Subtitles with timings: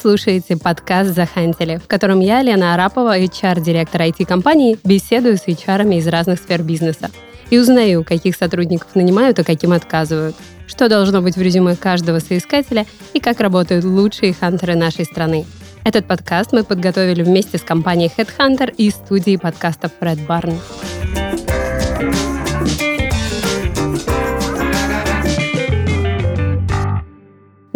[0.00, 6.38] Слушаете подкаст «Захантили», в котором я, Лена Арапова, HR-директор IT-компании, беседую с HR из разных
[6.38, 7.10] сфер бизнеса
[7.50, 10.36] и узнаю, каких сотрудников нанимают, а каким отказывают,
[10.66, 15.46] что должно быть в резюме каждого соискателя и как работают лучшие хантеры нашей страны.
[15.84, 20.56] Этот подкаст мы подготовили вместе с компанией Headhunter и студией подкастов Red Barn.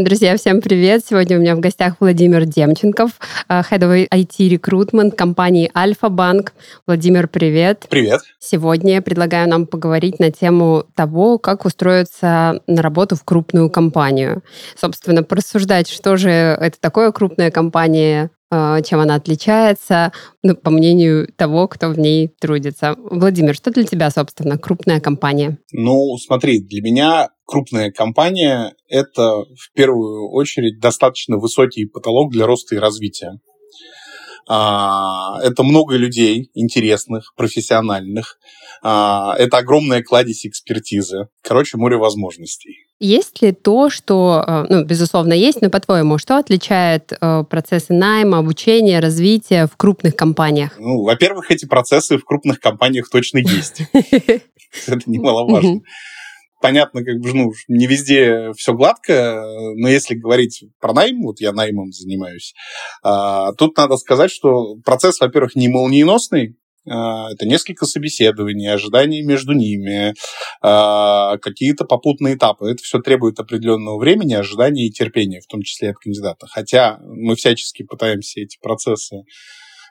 [0.04, 1.04] Друзья, всем привет!
[1.06, 3.10] Сегодня у меня в гостях Владимир Демченков,
[3.50, 6.54] э, Head of IT Recruitment компании Альфа-Банк.
[6.86, 7.84] Владимир, привет!
[7.90, 8.22] Привет!
[8.38, 14.42] Сегодня я предлагаю нам поговорить на тему того, как устроиться на работу в крупную компанию.
[14.74, 21.68] Собственно, порассуждать, что же это такое крупная компания, чем она отличается, ну, по мнению того,
[21.68, 22.96] кто в ней трудится.
[22.98, 25.58] Владимир, что для тебя, собственно, крупная компания?
[25.72, 32.74] Ну, смотри, для меня крупная компания— это в первую очередь достаточно высокий потолок для роста
[32.74, 33.38] и развития.
[34.48, 38.38] А, это много людей интересных, профессиональных.
[38.82, 41.28] А, это огромная кладезь экспертизы.
[41.42, 42.89] Короче, море возможностей.
[43.00, 48.38] Есть ли то, что, э, ну, безусловно, есть, но, по-твоему, что отличает э, процессы найма,
[48.38, 50.78] обучения, развития в крупных компаниях?
[50.78, 53.82] Ну, во-первых, эти процессы в крупных компаниях точно есть.
[53.92, 55.80] Это немаловажно
[56.60, 59.42] понятно, как бы, ну, не везде все гладко,
[59.76, 62.54] но если говорить про найм, вот я наймом занимаюсь,
[63.02, 70.14] а, тут надо сказать, что процесс, во-первых, не молниеносный, это несколько собеседований, ожидания между ними,
[70.62, 72.70] а, какие-то попутные этапы.
[72.70, 76.46] Это все требует определенного времени, ожидания и терпения, в том числе от кандидата.
[76.48, 79.22] Хотя мы всячески пытаемся эти процессы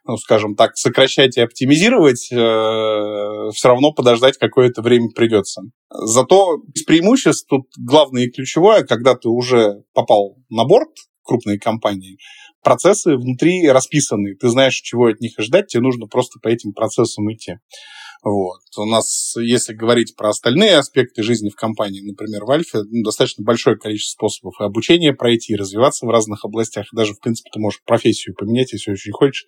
[0.06, 2.36] ну, скажем так, сокращать и оптимизировать, э,
[3.53, 5.62] все равно подождать какое-то время придется.
[5.90, 10.90] Зато из преимуществ тут главное и ключевое, когда ты уже попал на борт
[11.24, 12.18] крупной компании,
[12.64, 17.31] процессы внутри расписаны, ты знаешь, чего от них ожидать, тебе нужно просто по этим процессам
[17.31, 17.58] идти.
[18.22, 18.59] Вот.
[18.78, 23.44] У нас, если говорить про остальные аспекты жизни в компании, например, в Альфе, ну, достаточно
[23.46, 26.88] большое количество способов и обучения пройти, и развиваться в разных областях.
[26.92, 29.46] И даже, в принципе, ты можешь профессию поменять, если очень хочешь.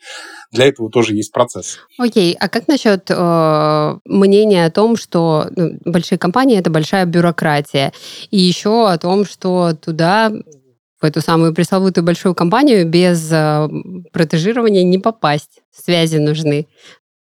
[0.52, 1.80] Для этого тоже есть процесс.
[1.98, 7.92] Окей, а как насчет э, мнения о том, что ну, большие компании это большая бюрократия,
[8.30, 10.32] и еще о том, что туда
[11.02, 13.68] в эту самую пресловутую большую компанию без э,
[14.14, 15.62] протежирования не попасть.
[15.72, 16.68] Связи нужны.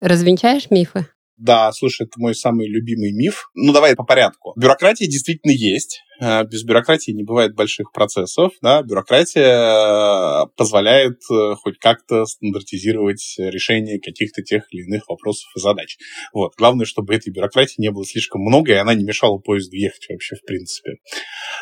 [0.01, 1.07] Развенчаешь мифы?
[1.41, 3.49] Да, слушай, это мой самый любимый миф.
[3.55, 4.53] Ну, давай по порядку.
[4.55, 6.03] Бюрократия действительно есть.
[6.21, 8.51] Э, без бюрократии не бывает больших процессов.
[8.61, 8.83] Да?
[8.83, 15.97] Бюрократия э, позволяет э, хоть как-то стандартизировать решение каких-то тех или иных вопросов и задач.
[16.31, 16.53] Вот.
[16.57, 20.35] Главное, чтобы этой бюрократии не было слишком много, и она не мешала поезду ехать вообще
[20.35, 20.97] в принципе.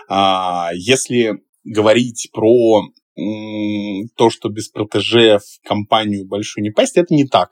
[0.10, 2.84] А, если говорить про
[4.16, 7.50] то, что без протеже в компанию большую не пасть, это не так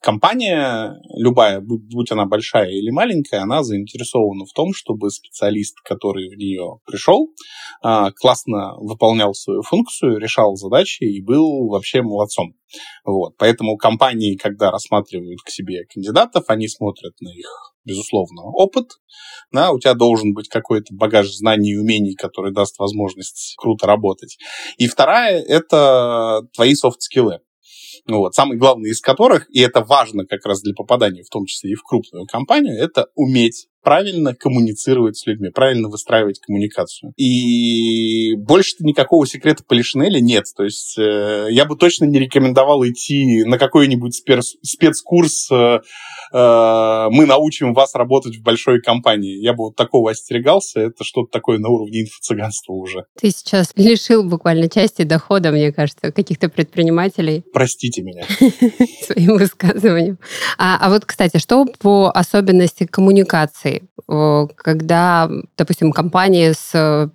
[0.00, 6.36] компания, любая, будь она большая или маленькая, она заинтересована в том, чтобы специалист, который в
[6.36, 7.28] нее пришел,
[7.82, 12.54] а, классно выполнял свою функцию, решал задачи и был вообще молодцом.
[13.04, 13.36] Вот.
[13.38, 18.90] Поэтому компании, когда рассматривают к себе кандидатов, они смотрят на их безусловно, опыт.
[19.50, 24.36] Да, у тебя должен быть какой-то багаж знаний и умений, который даст возможность круто работать.
[24.76, 27.40] И вторая— это твои софт-скиллы.
[28.10, 31.44] Ну вот, самый главный из которых, и это важно как раз для попадания, в том
[31.44, 37.12] числе и в крупную компанию, это уметь правильно коммуницировать с людьми, правильно выстраивать коммуникацию.
[37.16, 40.44] И больше-то никакого секрета Полишинеля нет.
[40.56, 45.80] То есть э, я бы точно не рекомендовал идти на какой-нибудь спец спецкурс э,
[46.32, 49.42] э, «Мы научим вас работать в большой компании».
[49.42, 50.80] Я бы вот такого остерегался.
[50.80, 53.04] Это что-то такое на уровне инфо-цыганства уже.
[53.20, 57.44] Ты сейчас лишил буквально части дохода, мне кажется, каких-то предпринимателей.
[57.52, 58.24] Простите меня.
[59.02, 60.18] Своим высказыванием.
[60.58, 63.67] А, а вот, кстати, что по особенности коммуникации?
[64.56, 67.08] Когда, допустим, компания с э,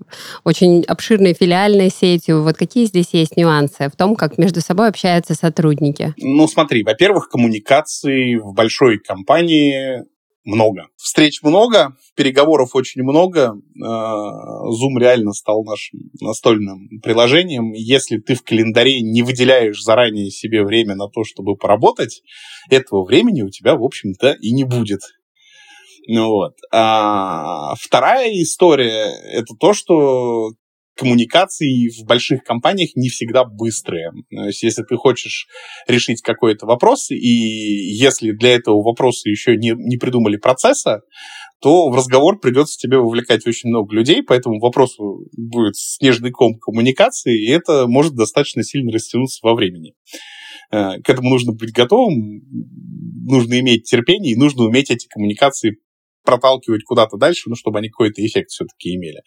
[0.43, 5.33] очень обширной филиальной сетью, вот какие здесь есть нюансы в том, как между собой общаются
[5.33, 6.13] сотрудники?
[6.17, 10.03] Ну, смотри, во-первых, коммуникации в большой компании
[10.45, 10.87] много.
[10.97, 13.53] Встреч много, переговоров очень много.
[13.53, 17.71] Э, Zoom реально стал нашим настольным приложением.
[17.73, 22.21] Если ты в календаре не выделяешь заранее себе время на то, чтобы поработать,
[22.69, 25.01] этого времени у тебя, в общем-то, и не будет.
[26.07, 26.53] Ну вот.
[26.71, 30.49] А вторая история— это то, что
[30.95, 34.11] коммуникации в больших компаниях не всегда быстрые.
[34.29, 35.47] То есть, если ты хочешь
[35.87, 41.01] решить какой-то вопрос, и если для этого вопроса еще не, не придумали процесса,
[41.61, 47.47] то в разговор придется тебе вовлекать очень много людей, поэтому вопросу будет снежный ком коммуникации,
[47.47, 49.93] и это может достаточно сильно растянуться во времени.
[50.71, 52.41] Э, к этому нужно быть готовым,
[53.25, 55.77] нужно иметь терпение, и нужно уметь эти коммуникации
[56.23, 59.21] проталкивать куда-то дальше, ну, чтобы они какой-то эффект все-таки имели.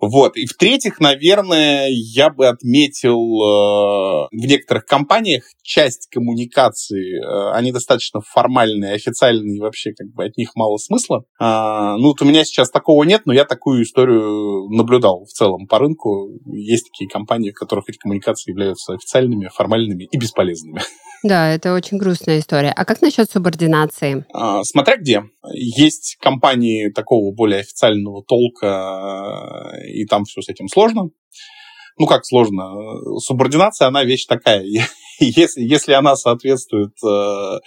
[0.00, 0.36] Вот.
[0.36, 8.20] И в-третьих, наверное, я бы отметил э, в некоторых компаниях часть коммуникации, э, они достаточно
[8.20, 11.24] формальные, официальные, вообще как бы от них мало смысла.
[11.40, 15.66] Э, ну, вот у меня сейчас такого нет, но я такую историю наблюдал в целом
[15.66, 16.30] по рынку.
[16.46, 20.80] Есть такие компании, в которых эти коммуникации являются официальными, формальными и бесполезными.
[21.22, 22.70] Да, это очень грустная история.
[22.70, 24.24] А как насчет субординации?
[24.32, 25.22] А, смотря где.
[25.52, 31.10] Есть компании такого более официального толка, и там все с этим сложно.
[31.98, 33.18] Ну, как сложно?
[33.18, 34.62] Субординация, она вещь такая.
[35.18, 37.58] если, если она соответствует э,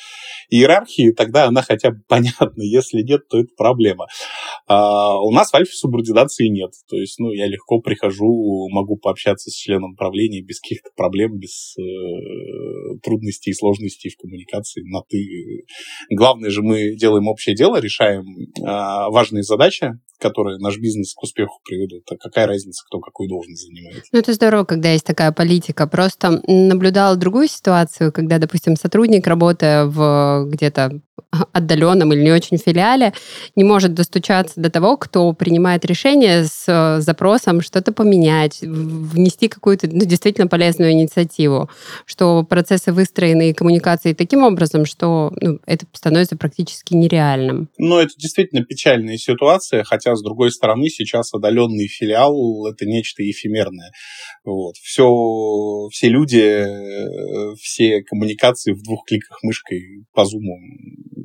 [0.50, 2.62] иерархии, тогда она хотя бы понятна.
[2.62, 4.08] Если нет, то это проблема.
[4.68, 6.72] А у нас в Альфе субординации нет.
[6.90, 11.76] То есть, ну, я легко прихожу, могу пообщаться с членом правления без каких-то проблем, без
[11.78, 11.82] э,
[13.00, 15.66] трудностей и сложностей в коммуникации на «ты».
[16.10, 21.60] Главное же, мы делаем общее дело, решаем э, важные задачи, которые наш бизнес к успеху
[21.64, 22.04] приведут.
[22.12, 24.04] А какая разница, кто какую должность занимает?
[24.12, 25.88] Ну, это здорово, когда есть такая политика.
[25.88, 31.02] Просто наблюдала другую ситуацию, когда, допустим, сотрудник, работая в где-то
[31.52, 33.14] отдаленном или не очень филиале,
[33.56, 39.88] не может достучаться до того, кто принимает решение с э, запросом что-то поменять, внести какую-то
[39.88, 41.70] ну, действительно полезную инициативу,
[42.06, 47.70] что процессы выстроены и коммуникации таким образом, что ну, это становится практически нереальным.
[47.78, 53.92] Ну, это действительно печальная ситуация, хотя, с другой стороны, сейчас отдаленный филиал— это нечто эфемерное.
[54.44, 54.76] Вот.
[54.78, 55.08] Все,
[55.92, 60.58] все люди, э, все коммуникации в двух кликах мышкой по зуму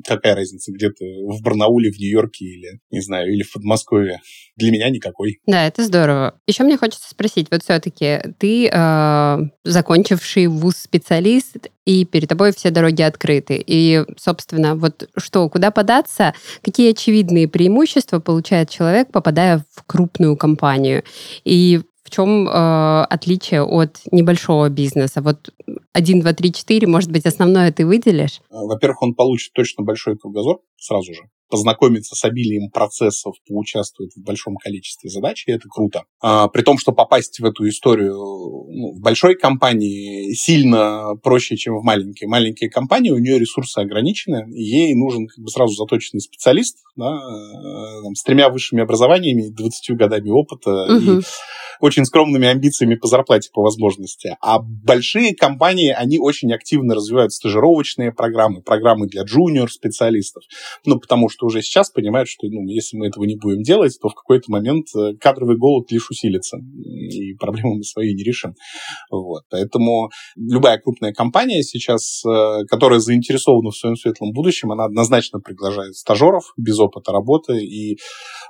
[0.04, 4.20] какая разница, где ты в Барнауле, в Нью-Йорке или, не знаю, или в Подмосковье.
[4.56, 5.38] Для меня никакой.
[5.46, 6.38] Да, это здорово.
[6.46, 12.70] Еще мне хочется спросить, вот все-таки ты, э, закончивший вуз специалист, и перед тобой все
[12.70, 13.62] дороги открыты.
[13.64, 21.04] И, собственно, вот что, куда податься, какие очевидные преимущества получает человек, попадая в крупную компанию.
[21.44, 25.22] И в чем э, отличие от небольшого бизнеса?
[25.22, 25.52] Вот
[25.96, 28.40] 1, 2, 3, 4, может быть, основное ты выделишь?
[28.50, 34.56] Во-первых, он получит точно большой кругозор сразу же познакомиться с обилием процессов, поучаствовать в большом
[34.56, 36.02] количестве задач, и это круто.
[36.20, 41.78] А, при том, что попасть в эту историю ну, в большой компании сильно проще, чем
[41.78, 42.26] в маленькой.
[42.26, 48.02] Маленькая компания, у нее ресурсы ограничены, ей нужен как бы сразу заточенный специалист да, э,
[48.02, 51.20] там, с тремя высшими образованиями, 20 годами опыта угу.
[51.20, 51.22] и
[51.80, 54.36] очень скромными амбициями по зарплате по возможности.
[54.40, 60.42] А большие компании, они очень активно развивают стажировочные программы, программы для джуниор-специалистов.
[60.84, 64.08] Ну, потому что уже сейчас понимают, что ну, если мы этого не будем делать, то
[64.08, 68.54] в какой-то момент э, кадровый голод лишь усилится, и проблемы мы свои не решим.
[69.10, 69.44] Вот.
[69.50, 75.94] Поэтому любая крупная компания сейчас, э, которая заинтересована в своем светлом будущем, она однозначно приглашает
[75.94, 77.64] стажеров без опыта работы.
[77.64, 77.96] И, э,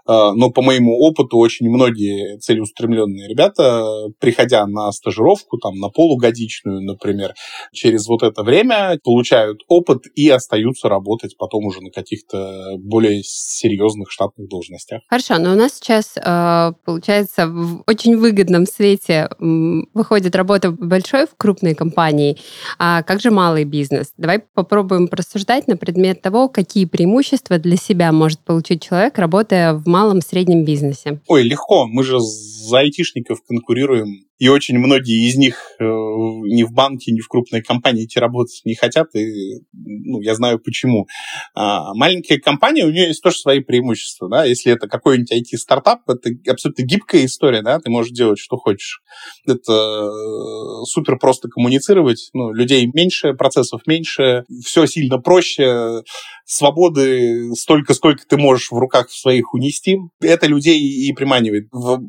[0.07, 3.85] но по моему опыту очень многие целеустремленные ребята,
[4.21, 7.26] приходя на стажировку, там, на полугодичную, например,
[7.73, 14.11] через вот это время получают опыт и остаются работать потом уже на каких-то более серьезных
[14.11, 15.03] штатных должностях.
[15.09, 21.37] Хорошо, но у нас сейчас, э, получается, в очень выгодном свете выходит работа большой в
[21.37, 22.39] крупной компании,
[22.79, 24.13] а как же малый бизнес?
[24.17, 29.87] Давай попробуем просуждать на предмет того, какие преимущества для себя может получить человек, работая в
[29.87, 31.21] малом среднем бизнесе.
[31.27, 31.87] Ой, легко.
[31.87, 37.21] Мы же за айтишников конкурируем и очень многие из них э, ни в банке, ни
[37.21, 41.07] в крупной компании идти работать не хотят, и ну, я знаю почему.
[41.55, 46.31] А, маленькая компания, у нее есть тоже свои преимущества, да, если это какой-нибудь IT-стартап, это
[46.51, 49.01] абсолютно гибкая история, да, ты можешь делать, что хочешь.
[49.47, 56.03] Это э, супер просто коммуницировать, ну, людей меньше, процессов меньше, все сильно проще,
[56.45, 59.99] свободы столько, сколько ты можешь в руках своих унести.
[60.21, 61.69] Это людей и приманивает.
[61.73, 62.01] В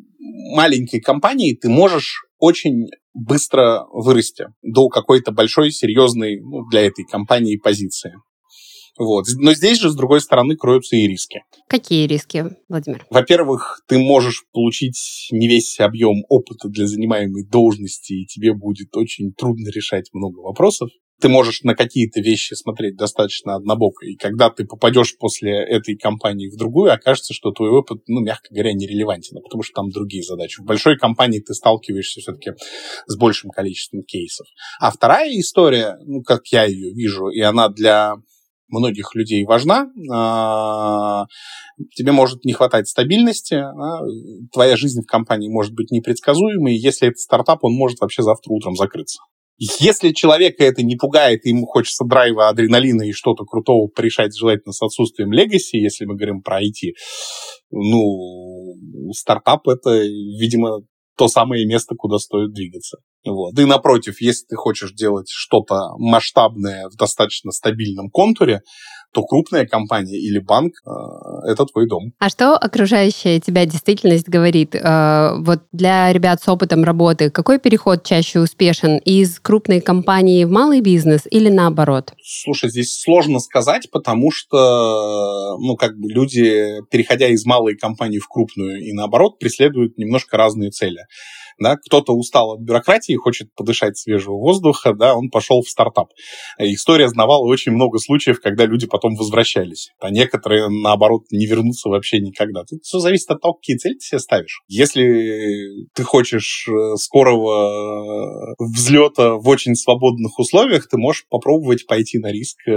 [0.56, 7.58] маленькой компании ты можешь очень быстро вырасти до какой-то большой, серьезной ну, для этой компании
[7.58, 8.14] позиции.
[8.98, 9.26] Вот.
[9.38, 11.44] Но здесь же, с другой стороны, кроются и риски.
[11.68, 13.06] Какие риски, Владимир?
[13.10, 19.34] Во-первых, ты можешь получить не весь объем опыта для занимаемой должности, и тебе будет очень
[19.34, 20.90] трудно решать много вопросов
[21.20, 24.06] ты можешь на какие-то вещи смотреть достаточно однобоко.
[24.06, 28.48] И когда ты попадешь после этой компании в другую, окажется, что твой опыт, ну, мягко
[28.52, 30.62] говоря, нерелевантен, потому что там другие задачи.
[30.62, 32.52] В большой компании ты сталкиваешься все-таки
[33.08, 34.48] с большим количеством кейсов.
[34.80, 38.16] А вторая история, ну, как я ее вижу, и она для
[38.70, 41.26] многих людей важна, а,
[41.96, 44.02] тебе может не хватать стабильности, а,
[44.52, 48.76] твоя жизнь в компании может быть непредсказуемой, если это стартап, он может вообще завтра утром
[48.76, 49.20] закрыться.
[49.58, 54.84] Если человека это не пугает, ему хочется драйва, адреналина и что-то крутого порешать, желательно с
[54.84, 56.94] отсутствием легаси, если мы говорим про IT,
[57.72, 58.76] ну,
[59.14, 60.82] стартап— это, видимо,
[61.18, 63.00] то самое место, куда стоит двигаться.
[63.26, 63.58] Вот.
[63.60, 68.62] И напротив, если ты хочешь делать что-то масштабное в достаточно стабильном контуре,
[69.14, 70.90] то крупная компания или банк э,—
[71.52, 72.12] это твой дом.
[72.20, 74.76] А что окружающая тебя действительность говорит?
[74.76, 78.98] Э, вот для ребят с опытом работы, какой переход чаще успешен?
[78.98, 82.14] Из крупной компании в малый бизнес или наоборот?
[82.22, 88.28] Слушай, здесь сложно сказать, потому что, ну, как бы люди, переходя из малой компании в
[88.28, 91.06] крупную и наоборот, преследуют немножко разные цели
[91.60, 96.10] да, кто-то устал от бюрократии, хочет подышать свежего воздуха, да, он пошел в стартап.
[96.60, 102.20] История знавала очень много случаев, когда люди потом возвращались, а некоторые, наоборот, не вернутся вообще
[102.20, 102.64] никогда.
[102.64, 104.62] Тут все зависит от того, какие цели ты себе ставишь.
[104.68, 112.32] Если ты хочешь э, скорого взлета в очень свободных условиях, ты можешь попробовать пойти на
[112.32, 112.74] риск, э,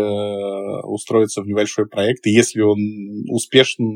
[0.84, 2.78] устроиться в небольшой проект, и если он
[3.28, 3.86] успешно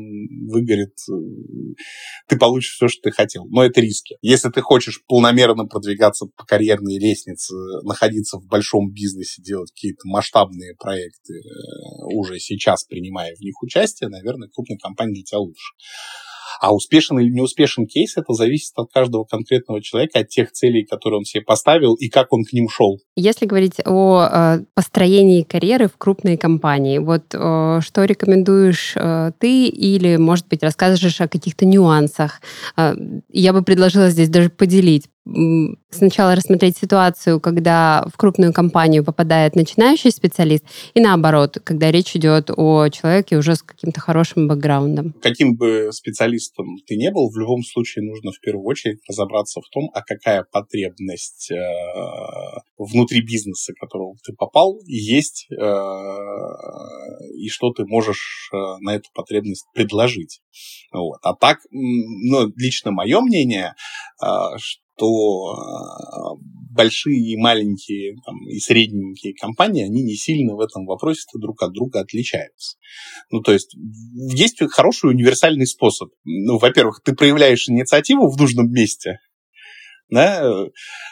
[0.47, 1.13] выгорит, э,
[2.27, 3.45] ты получишь все, что ты хотел.
[3.49, 4.17] Но это риски.
[4.21, 10.01] Если ты хочешь хочешь полномерно продвигаться по карьерной лестнице, находиться в большом бизнесе, делать какие-то
[10.03, 15.73] масштабные проекты, э, уже сейчас принимая в них участие, наверное, крупная компания для тебя лучше.
[16.65, 20.83] А успешен или не успешен кейс, это зависит от каждого конкретного человека, от тех целей,
[20.83, 22.97] которые он себе поставил и как он к ним шел.
[23.15, 29.67] Если говорить о э, построении карьеры в крупной компании, вот э, что рекомендуешь э, ты
[29.67, 32.41] или, может быть, расскажешь о каких-то нюансах?
[33.29, 35.07] Я бы предложила здесь даже поделить
[35.89, 40.63] сначала рассмотреть ситуацию, когда в крупную компанию попадает начинающий специалист,
[40.93, 45.13] и наоборот, когда речь идет о человеке уже с каким-то хорошим бэкграундом.
[45.21, 49.69] Каким бы специалистом ты не был, в любом случае нужно в первую очередь разобраться в
[49.69, 51.55] том, а какая потребность э,
[52.77, 55.55] внутри бизнеса, которого ты попал, есть, э,
[57.35, 60.41] и что ты можешь э, на эту потребность предложить.
[60.93, 61.19] Вот.
[61.23, 63.73] А так, ну, лично мое мнение,
[64.23, 64.27] э,
[64.97, 66.35] то а,
[66.75, 71.73] большие и маленькие там, и средненькие компании, они не сильно в этом вопросе друг от
[71.73, 72.77] друга отличаются.
[73.31, 73.75] Ну, то есть
[74.13, 76.09] есть хороший универсальный способ.
[76.23, 79.19] Ну, во-первых, ты проявляешь инициативу в нужном месте,
[80.09, 80.67] да,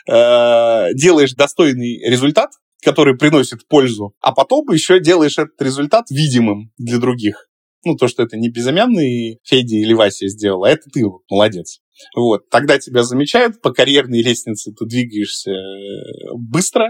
[0.07, 2.51] э, делаешь достойный результат,
[2.83, 7.49] который приносит пользу, а потом еще делаешь этот результат видимым для других.
[7.85, 11.82] Ну, то, что это не безымянный Федя или Вася сделал, а это ты молодец.
[12.15, 16.89] Вот, тогда тебя замечают, по карьерной лестнице ты двигаешься э, быстро,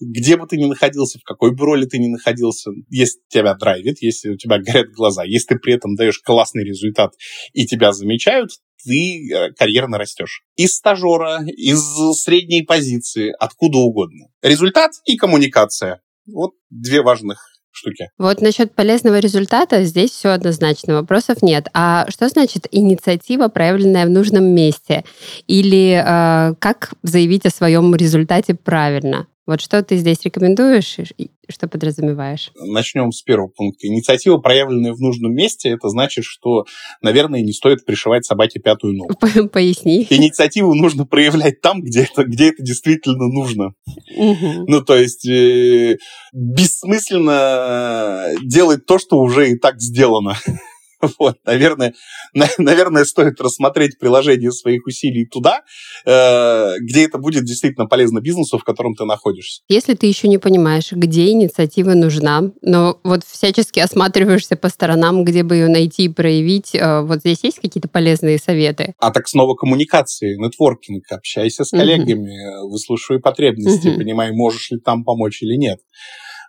[0.00, 3.98] где бы ты ни находился, в какой бы роли ты ни находился, если тебя драйвит,
[4.00, 7.12] если у тебя горят глаза, если ты при этом даешь классный результат
[7.52, 8.50] и тебя замечают,
[8.84, 10.42] ты э, карьерно растешь.
[10.56, 11.80] Из стажера, из
[12.20, 14.26] средней позиции, откуда угодно.
[14.42, 16.02] Результат и коммуникация.
[16.26, 17.38] Вот две важных
[17.76, 18.08] штуки.
[18.18, 21.68] Вот насчет полезного результата здесь все однозначно, вопросов нет.
[21.74, 25.04] А что значит инициатива, проявленная в нужном месте?
[25.46, 29.26] Или э, как заявить о своем результате правильно?
[29.46, 32.50] Вот что ты здесь рекомендуешь и что подразумеваешь?
[32.58, 33.86] Начнем с первого пункта.
[33.86, 36.64] Инициатива, проявленная в нужном месте, это значит, что,
[37.02, 39.14] наверное, не стоит пришивать собаке пятую ногу.
[39.52, 40.06] Поясни.
[40.08, 43.74] Инициативу нужно проявлять там, где это, где это действительно нужно.
[44.16, 44.64] Угу.
[44.66, 45.98] Ну, то есть э,
[46.32, 50.36] бессмысленно делать то, что уже и так сделано.
[51.18, 51.94] Вот, наверное,
[52.34, 55.62] на, наверное, стоит рассмотреть приложение своих усилий туда,
[56.06, 59.62] э, где это будет действительно полезно бизнесу, в котором ты находишься.
[59.68, 65.42] Если ты еще не понимаешь, где инициатива нужна, но вот всячески осматриваешься по сторонам, где
[65.42, 68.94] бы ее найти и проявить, э, вот здесь есть какие-то полезные советы?
[68.98, 72.72] А так снова коммуникации, нетворкинг, общайся с коллегами, угу.
[72.72, 73.98] выслушивай потребности, угу.
[73.98, 75.78] понимай, можешь ли там помочь или нет.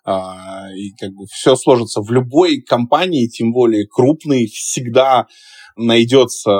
[0.05, 5.25] А, и как бы все сложится в любой компании, тем более крупной, всегда
[5.75, 6.51] найдется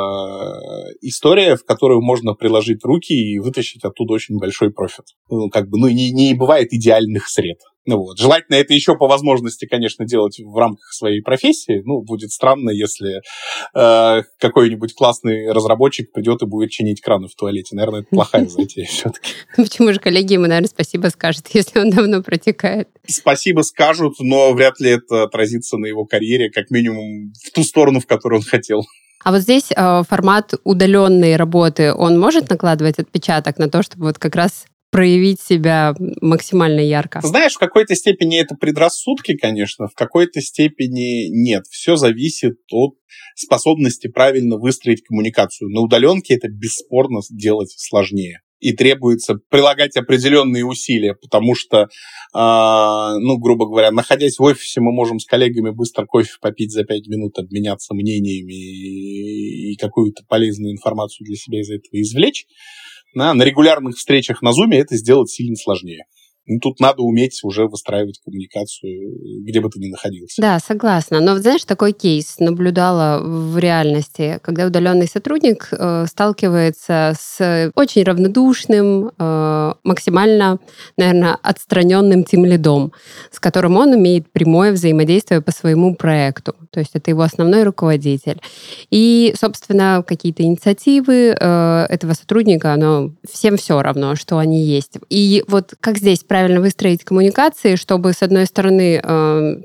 [1.02, 5.06] история, в которую можно приложить руки и вытащить оттуда очень большой профит.
[5.30, 7.60] Ну, как бы, ну, не, не бывает идеальных сред.
[7.86, 8.18] Ну вот.
[8.18, 11.82] Желательно это еще по возможности, конечно, делать в рамках своей профессии.
[11.86, 13.22] Ну, будет странно, если
[13.76, 17.76] э, какой-нибудь классный разработчик придет и будет чинить краны в туалете.
[17.76, 19.34] Наверное, это плохая затея все-таки.
[19.56, 22.90] Почему же коллеги ему, наверное, спасибо скажут, если он давно протекает?
[23.08, 28.00] Спасибо скажут, но вряд ли это отразится на его карьере, как минимум в ту сторону,
[28.00, 28.84] в которую он хотел.
[29.24, 34.20] А вот здесь э, формат удаленной работы, он может накладывать отпечаток на то, чтобы вот
[34.20, 37.22] как раз проявить себя максимально ярко?
[37.22, 41.66] Знаешь, в какой-то степени это предрассудки, конечно, в какой-то степени нет.
[41.70, 42.96] Все зависит от
[43.36, 45.70] способности правильно выстроить коммуникацию.
[45.70, 51.88] На удаленке это бесспорно делать сложнее и требуется прилагать определенные усилия, потому что, э,
[52.34, 57.08] ну, грубо говоря, находясь в офисе, мы можем с коллегами быстро кофе попить за пять
[57.08, 62.46] минут, обменяться мнениями и, и какую-то полезную информацию для себя из этого извлечь
[63.16, 66.06] на, на регулярных встречах на Zoom это сделать сильно сложнее.
[66.48, 70.42] Ну, тут надо уметь уже выстраивать коммуникацию, где бы ты ни находился.
[70.42, 71.20] Да, согласна.
[71.20, 79.12] Но, знаешь, такой кейс наблюдала в реальности, когда удаленный сотрудник э, сталкивается с очень равнодушным,
[79.18, 80.60] э, максимально,
[80.98, 82.92] наверное, отстраненным тем лидом,
[83.32, 86.56] с которым он имеет прямое взаимодействие по своему проекту.
[86.70, 88.40] То есть это его основной руководитель.
[88.92, 94.98] И, собственно, какие-то инициативы э, этого сотрудника, оно всем все равно, что они есть.
[95.10, 99.02] И вот как здесь правильно выстроить коммуникации, чтобы, с одной стороны, э,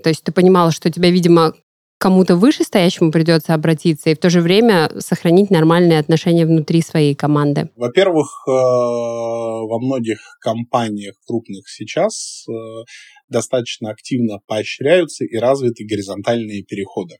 [0.04, 1.52] то есть ты понимала, что тебя, видимо,
[1.98, 7.16] кому-то выше стоящему придется обратиться, и в то же время сохранить нормальные отношения внутри своей
[7.16, 7.70] команды?
[7.74, 12.52] Во-первых, э, во многих компаниях крупных сейчас э,
[13.28, 17.16] достаточно активно поощряются и развиты горизонтальные переходы.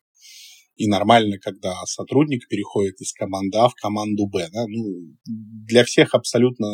[0.81, 4.49] И нормально, когда сотрудник переходит из команды А в команду Б.
[4.51, 4.65] Да?
[4.67, 6.69] Ну, для всех абсолютно...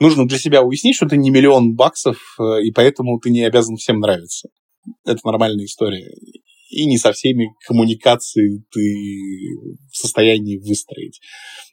[0.00, 3.76] Нужно для себя уяснить, что ты не миллион баксов, э, и поэтому ты не обязан
[3.76, 4.48] всем нравиться.
[5.04, 6.10] Это нормальная история.
[6.68, 8.80] И не со всеми коммуникации ты
[9.90, 11.20] в состоянии выстроить.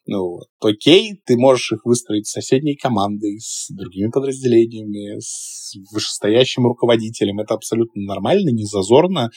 [0.06, 0.48] Ну, вот.
[0.62, 7.40] Окей, ты можешь их выстроить с соседней командой, с другими подразделениями, с вышестоящим руководителем.
[7.40, 9.32] Это абсолютно нормально, не зазорно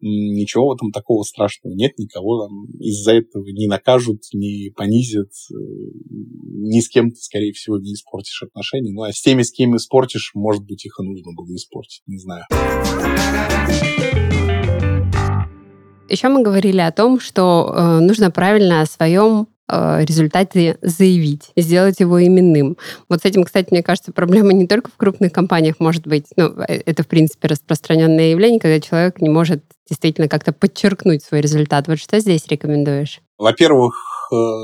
[0.00, 5.54] ничего в этом такого страшного нет, никого там из-за этого не накажут, не понизят, э,
[5.54, 8.92] ни с кем ты, скорее всего, не испортишь отношения.
[8.92, 12.18] Ну, а с теми, с кем испортишь, может быть, их и нужно было испортить, не
[12.18, 12.44] знаю.
[16.08, 21.98] Еще мы говорили о том, что э, нужно правильно о своем Э, результате заявить, сделать
[21.98, 22.76] его именным.
[23.08, 26.26] Вот с этим, кстати, мне кажется, проблема не только в крупных компаниях может быть.
[26.36, 31.40] Ну, э, это, в принципе, распространенное явление, когда человек не может действительно как-то подчеркнуть свой
[31.40, 31.88] результат.
[31.88, 33.20] Вот что здесь рекомендуешь?
[33.38, 33.94] Во-первых,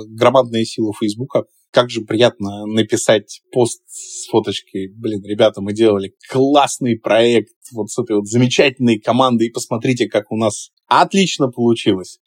[0.08, 1.44] громадная сила Фейсбука.
[1.70, 4.92] Как же приятно написать пост с фоточкой.
[4.94, 10.30] Блин, ребята, мы делали классный проект вот с этой вот замечательной командой, и посмотрите, как
[10.30, 12.18] у нас отлично получилось.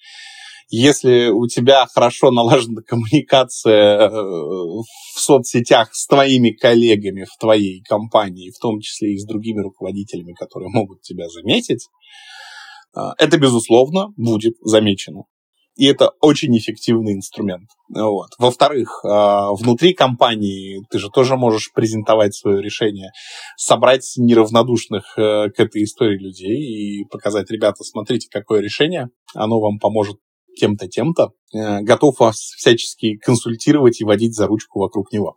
[0.69, 8.49] Если у тебя хорошо налажена коммуникация э, в соцсетях с твоими коллегами в твоей компании,
[8.49, 11.87] в том числе и с другими руководителями, которые могут тебя заметить,
[12.95, 15.25] э, это, безусловно, будет замечено.
[15.75, 17.69] И это очень эффективный инструмент.
[17.89, 18.29] Вот.
[18.37, 23.09] Во-вторых, э, внутри компании ты же тоже можешь презентовать свое решение,
[23.57, 30.17] собрать неравнодушных к этой истории людей и показать, ребята, смотрите, какое решение, оно вам поможет
[30.55, 35.35] тем-то, тем-то, э, готов вас всячески консультировать и водить за ручку вокруг него.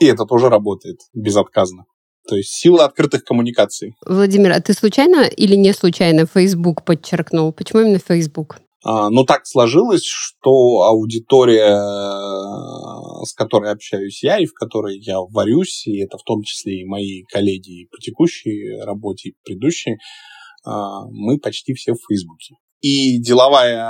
[0.00, 1.84] И это тоже работает безотказно.
[2.28, 3.94] То есть сила открытых коммуникаций.
[4.06, 7.52] Владимир, а ты случайно или не случайно Facebook подчеркнул?
[7.52, 8.60] Почему именно Facebook?
[8.82, 15.20] А, ну, так сложилось, что аудитория, э, с которой общаюсь я и в которой я
[15.20, 19.98] варюсь, и это в том числе и мои коллеги по текущей работе и предыдущей,
[20.64, 23.84] а, мы почти все в Фейсбуке и деловая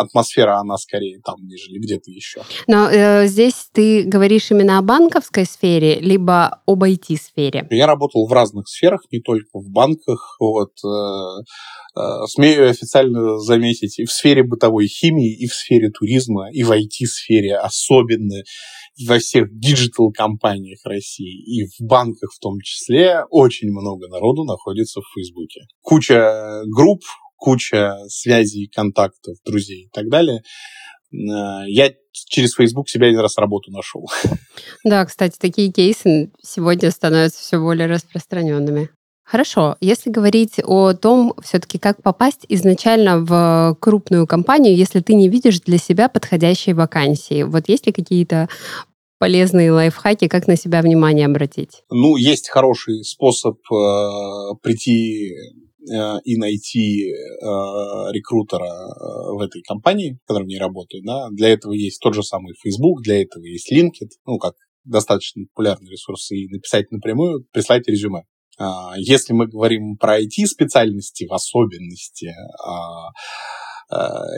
[0.00, 2.42] атмосфера, она скорее там, нежели где-то еще.
[2.66, 7.66] Но э, здесь ты говоришь именно о банковской сфере, либо об IT-сфере?
[7.70, 10.36] Я работал в разных сферах, не только в банках.
[10.38, 16.50] Вот, э, э, смею официально заметить, и в сфере бытовой химии, и в сфере туризма,
[16.52, 18.42] и в IT-сфере особенно,
[19.08, 25.04] во всех digital-компаниях России, и в банках в том числе, очень много народу находится в
[25.14, 25.62] Фейсбуке.
[25.80, 27.00] Куча групп,
[27.42, 30.42] куча связей, контактов, друзей и так далее.
[31.12, 34.08] Э, я через Facebook себе один раз работу нашел.
[34.84, 38.90] Да, кстати, такие кейсы сегодня становятся все более распространенными.
[39.24, 45.28] Хорошо, если говорить о том, все-таки как попасть изначально в крупную компанию, если ты не
[45.28, 48.48] видишь для себя подходящие вакансии, вот есть ли какие-то
[49.18, 51.82] полезные лайфхаки, как на себя внимание обратить?
[51.90, 55.32] Ну, есть хороший способ э, прийти
[56.24, 57.14] и найти э,
[58.12, 61.02] рекрутера э, в этой компании, в которой я работаю.
[61.04, 61.28] Да?
[61.30, 65.90] Для этого есть тот же самый Facebook, для этого есть LinkedIn, ну, как достаточно популярный
[65.90, 68.24] ресурс, и написать напрямую, прислать резюме.
[68.58, 72.32] А, если мы говорим про IT-специальности в особенности,
[72.64, 73.10] а,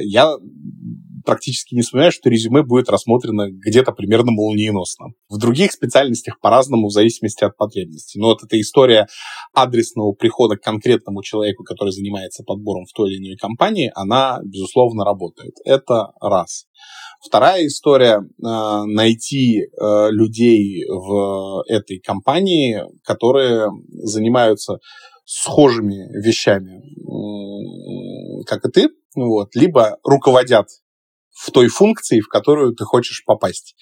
[0.00, 0.36] я
[1.24, 5.06] практически не вспоминаю, что резюме будет рассмотрено где-то примерно молниеносно.
[5.28, 8.20] В других специальностях по-разному, в зависимости от потребностей.
[8.20, 9.06] Но вот эта история
[9.52, 15.04] адресного прихода к конкретному человеку, который занимается подбором в той или иной компании, она, безусловно,
[15.04, 15.54] работает.
[15.64, 16.66] Это раз.
[17.24, 24.78] Вторая история э, найти э, людей в этой компании, которые занимаются
[25.24, 26.82] схожими вещами,
[28.44, 30.66] как и ты, вот, либо руководят
[31.30, 33.74] в той функции, в которую ты хочешь попасть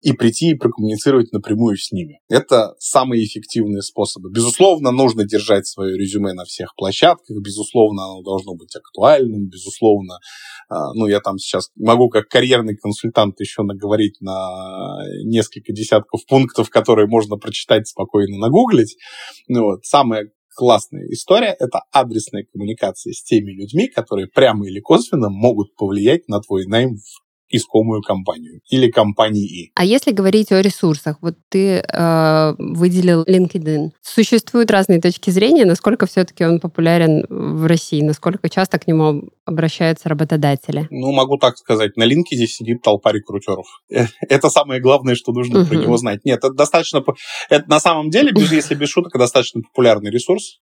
[0.00, 2.20] и прийти и прокоммуницировать напрямую с ними.
[2.28, 4.30] Это самые эффективные способы.
[4.30, 10.18] Безусловно, нужно держать свое резюме на всех площадках, безусловно, оно должно быть актуальным, безусловно,
[10.68, 16.70] а, ну, я там сейчас могу как карьерный консультант еще наговорить на несколько десятков пунктов,
[16.70, 18.96] которые можно прочитать спокойно, нагуглить.
[19.48, 19.84] Ну, вот.
[19.84, 26.28] Самое классная история— это адресная коммуникация с теми людьми, которые прямо или косвенно могут повлиять
[26.28, 26.96] на твой найм
[27.48, 29.70] искомую компанию или компании.
[29.74, 33.90] А если говорить о ресурсах, вот ты э, выделил LinkedIn.
[34.02, 40.08] Существуют разные точки зрения, насколько все-таки он популярен в России, насколько часто к нему обращаются
[40.08, 40.86] работодатели?
[40.90, 43.66] Ну, могу так сказать, на LinkedIn сидит толпа рекрутеров.
[43.90, 45.68] Э, это самое главное, что нужно uh-huh.
[45.68, 46.24] про него знать.
[46.24, 47.02] Нет, это достаточно...
[47.50, 50.60] Это на самом деле, если без шуток, достаточно популярный ресурс.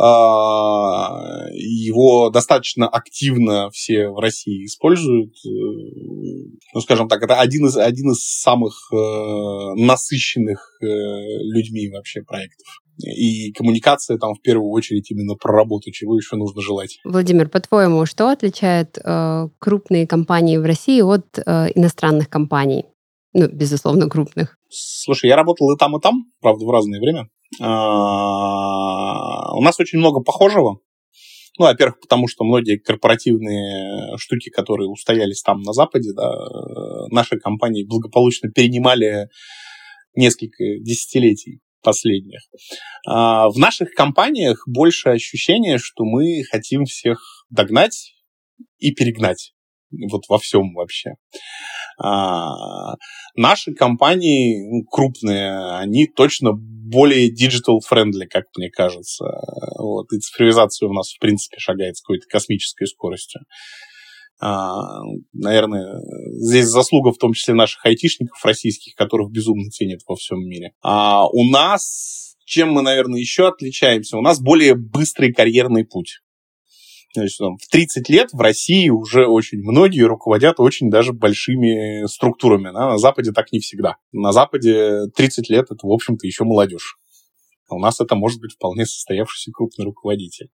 [0.00, 5.34] А, его достаточно активно все в России используют.
[5.44, 5.48] Э,
[6.74, 12.66] ну, скажем так, это один из, один из самых э, насыщенных э, людьми вообще проектов.
[13.04, 16.98] И коммуникация там в первую очередь именно про работу, чего еще нужно желать.
[17.04, 22.86] Владимир, по-твоему, что отличает э, крупные компании в России от э, иностранных компаний?
[23.34, 24.56] Ну, безусловно, крупных.
[24.68, 27.28] Слушай, я работал и там, и там, правда, в разное время.
[27.60, 30.80] А, у нас очень много похожего.
[31.58, 36.30] Ну, во-первых, потому что многие корпоративные штуки, которые устоялись там на Западе, да,
[37.10, 39.28] наши компании благополучно перенимали
[40.14, 42.40] несколько десятилетий последних.
[43.06, 48.14] А, в наших компаниях больше ощущение, что мы хотим всех догнать
[48.78, 49.54] и перегнать
[50.10, 51.14] вот во всем вообще.
[52.00, 52.94] А,
[53.36, 56.52] наши компании ну, крупные, они точно
[56.88, 59.24] более digital-friendly, как мне кажется.
[59.78, 60.12] Вот.
[60.12, 63.42] И цифровизация у нас, в принципе, шагает с какой-то космической скоростью.
[64.40, 65.00] А,
[65.32, 66.00] наверное,
[66.40, 70.72] здесь заслуга в том числе наших айтишников российских, которых безумно ценят во всем мире.
[70.82, 76.20] А у нас, чем мы, наверное, еще отличаемся, у нас более быстрый карьерный путь.
[77.18, 82.06] То есть там, в 30 лет в России уже очень многие руководят очень даже большими
[82.06, 82.72] структурами.
[82.72, 82.90] Да?
[82.90, 83.96] На Западе так не всегда.
[84.12, 86.96] На Западе 30 лет это, в общем-то, еще молодежь.
[87.68, 90.48] А у нас это может быть вполне состоявшийся крупный руководитель.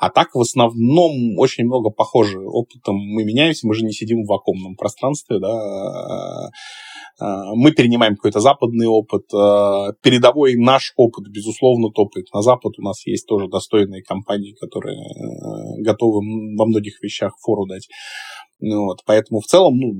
[0.00, 4.28] А так в основном очень много похоже опытом мы меняемся, мы же не сидим в
[4.28, 6.50] вакуумном пространстве, да, а,
[7.20, 12.78] мы перенимаем какой-то западный опыт, а, передовой наш опыт, безусловно, топает на Запад.
[12.78, 16.20] У нас есть тоже достойные компании, которые э, готовы
[16.56, 17.88] во многих вещах фору дать.
[18.60, 19.94] Ну, вот, поэтому в целом ну,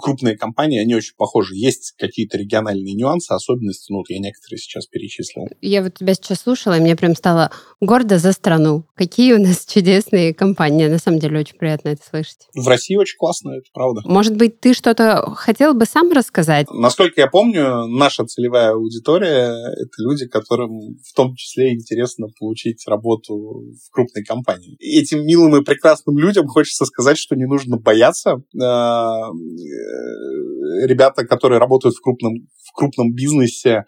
[0.00, 1.54] крупные компании, они очень похожи.
[1.54, 5.46] Есть какие-то региональные нюансы, особенности, ну, вот я некоторые сейчас перечислил.
[5.60, 8.84] Я вот тебя сейчас слушала, и мне прям стало гордо за страну.
[8.94, 10.86] Какие у нас чудесные компании.
[10.86, 12.48] На самом деле очень приятно это слышать.
[12.54, 14.02] В России очень классно, это правда.
[14.04, 16.66] Может быть, ты что-то хотел бы сам рассказать?
[16.70, 23.34] Насколько я помню, наша целевая аудитория— это люди, которым в том числе интересно получить работу
[23.36, 24.76] в крупной компании.
[24.80, 28.36] Этим милым и прекрасным людям хочется сказать, что не нужно нужно бояться.
[28.62, 33.84] А, э, ребята, которые работают в крупном, в крупном бизнесе,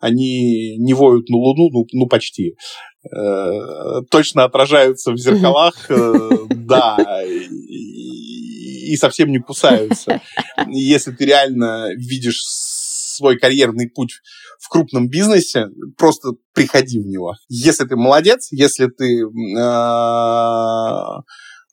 [0.00, 2.56] они не воют на Луну, ну, ну почти.
[3.04, 6.12] Э, точно отражаются в зеркалах, э,
[6.50, 10.20] да, и, и совсем не кусаются.
[10.68, 14.20] Если ты реально видишь свой карьерный путь
[14.60, 17.34] в крупном бизнесе, просто приходи в него.
[17.48, 19.22] Если ты молодец, если ты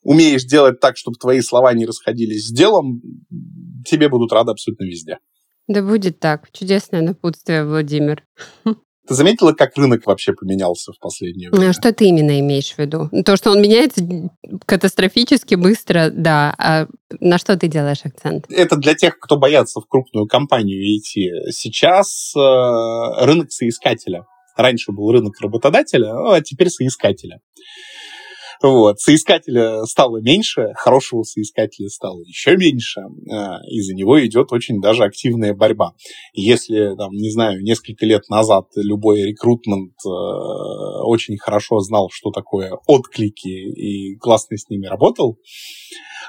[0.06, 3.02] умеешь делать так, чтобы твои слова не расходились с делом,
[3.84, 5.18] тебе будут рады абсолютно везде.
[5.68, 6.50] Да будет так.
[6.52, 8.22] Чудесное напутствие, Владимир.
[8.64, 11.72] Ты заметила, как рынок вообще поменялся в последнее время?
[11.72, 13.08] Что ты именно имеешь в виду?
[13.24, 14.04] То, что он меняется
[14.64, 16.54] катастрофически быстро, да.
[16.58, 16.86] А
[17.20, 18.46] на что ты делаешь акцент?
[18.48, 21.30] Это для тех, кто боятся в крупную компанию идти.
[21.50, 24.24] Сейчас э, рынок соискателя.
[24.56, 27.38] Раньше был рынок работодателя, а теперь соискателя.
[28.62, 29.00] Вот.
[29.00, 33.00] Соискателя стало меньше, хорошего соискателя стало еще меньше.
[33.30, 35.94] А, из-за него идет очень даже активная борьба.
[36.32, 40.08] Если, там, не знаю, несколько лет назад любой рекрутмент э,
[41.04, 45.38] очень хорошо знал, что такое отклики и классно с ними работал,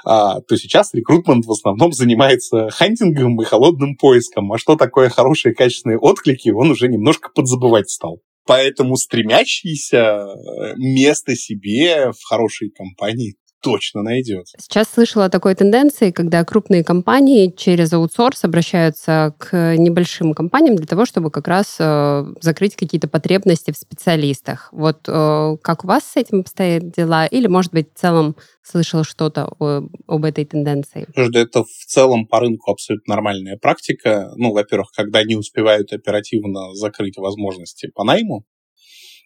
[0.04, 4.52] а, то сейчас рекрутмент в основном занимается хантингом и холодным поиском.
[4.52, 8.20] А что такое хорошие качественные отклики, он уже немножко подзабывать стал.
[8.48, 14.46] Поэтому стремящийся э, место себе в хорошей компании точно найдет.
[14.58, 20.86] Сейчас слышала о такой тенденции, когда крупные компании через аутсорс обращаются к небольшим компаниям для
[20.86, 24.68] того, чтобы как раз э, закрыть какие-то потребности в специалистах.
[24.72, 27.26] Вот э, как у вас с этим обстоят дела?
[27.26, 31.06] Или, может быть, в целом слышал что-то о, об этой тенденции?
[31.14, 34.30] Это в целом по рынку абсолютно нормальная практика.
[34.36, 38.44] Ну, во-первых, когда не успевают оперативно закрыть возможности по найму,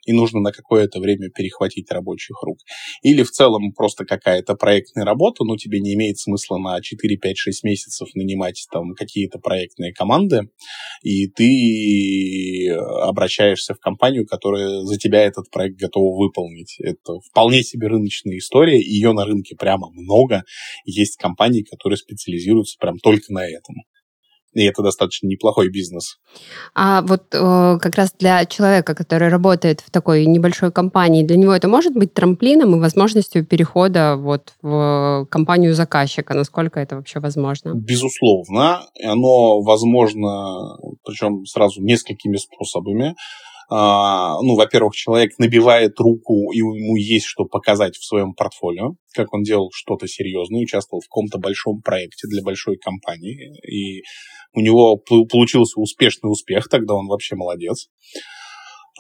[0.05, 2.59] и нужно на какое-то время перехватить рабочих рук.
[3.03, 7.37] Или в целом просто какая-то проектная работа, но тебе не имеет смысла на 4, 5,
[7.37, 10.49] 6 месяцев нанимать там какие-то проектные команды,
[11.03, 12.69] и ты
[13.03, 16.77] обращаешься в компанию, которая за тебя этот проект готова выполнить.
[16.81, 20.45] Это вполне себе рыночная история, ее на рынке прямо много.
[20.85, 23.77] Есть компании, которые специализируются прям только на этом
[24.55, 26.19] и это достаточно неплохой бизнес.
[26.75, 31.53] А вот э, как раз для человека, который работает в такой небольшой компании, для него
[31.53, 36.35] это может быть трамплином и возможностью перехода вот в компанию заказчика?
[36.35, 37.73] Насколько это вообще возможно?
[37.75, 38.83] Безусловно.
[39.03, 43.15] Оно возможно, причем сразу несколькими способами.
[43.75, 49.33] А, ну, во-первых, человек набивает руку, и ему есть что показать в своем портфолио, как
[49.33, 54.03] он делал что-то серьезное, участвовал в каком-то большом проекте для большой компании, и
[54.55, 57.89] у него получился успешный успех, тогда он вообще молодец.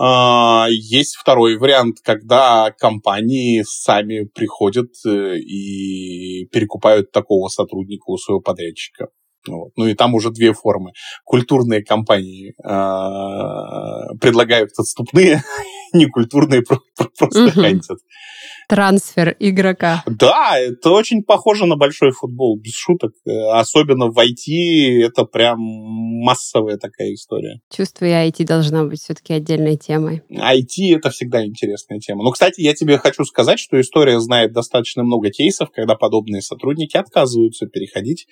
[0.01, 8.41] А, есть второй вариант, когда компании сами приходят э, и перекупают такого сотрудника у своего
[8.41, 9.09] подрядчика.
[9.47, 9.73] Вот.
[9.77, 10.93] Ну и там уже две формы.
[11.25, 15.43] Культурные компании э, предлагают отступные,
[15.93, 17.99] некультурные просто хантят
[18.73, 20.03] трансфер игрока.
[20.07, 23.13] Да, это очень похоже на большой футбол, без шуток.
[23.27, 27.61] Э, особенно в IT это прям массовая такая история.
[27.71, 30.23] Чувствую, IT должна быть все-таки отдельной темой.
[30.31, 32.25] IT это всегда интересная тема.
[32.25, 36.97] Но, кстати, я тебе хочу сказать, что история знает достаточно много кейсов, когда подобные сотрудники
[36.97, 38.27] отказываются переходить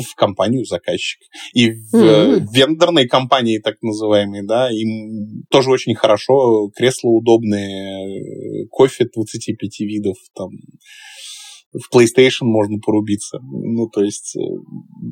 [0.00, 1.20] в компанию заказчик.
[1.52, 2.46] И в mm-hmm.
[2.52, 10.16] вендорной компании, так называемой, да, им тоже очень хорошо, кресла удобные, кофе 25 пяти видов,
[10.34, 10.50] там,
[11.74, 13.38] в PlayStation можно порубиться.
[13.42, 14.40] Ну, то есть, э,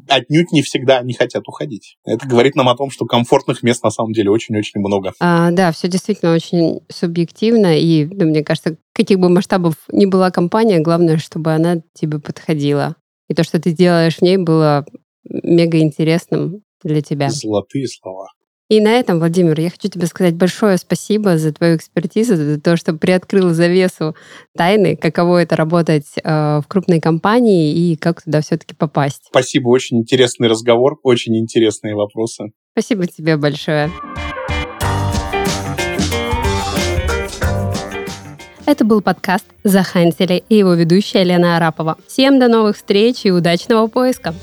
[0.08, 1.96] отнюдь не всегда они хотят уходить.
[2.04, 5.12] Это говорит нам о том, что комфортных мест на самом деле очень-очень много.
[5.20, 10.30] А, да, все действительно очень субъективно, и, ну, мне кажется, каких бы масштабов ни была
[10.30, 12.96] компания, главное, чтобы она тебе подходила.
[13.28, 14.86] И то, что ты делаешь в ней, было
[15.24, 17.30] мега интересным для тебя.
[17.30, 18.28] Золотые слова.
[18.68, 22.76] И на этом, Владимир, я хочу тебе сказать большое спасибо за твою экспертизу, за то,
[22.76, 24.16] что приоткрыл завесу
[24.56, 29.24] тайны, каково это работать э, в крупной компании и как туда все-таки попасть.
[29.28, 32.52] Спасибо, очень интересный разговор, очень интересные вопросы.
[32.72, 33.90] Спасибо тебе большое.
[38.64, 41.98] Это был подкаст «Захантили» и его ведущая Лена Арапова.
[42.06, 44.34] Всем до новых встреч и удачного поиска!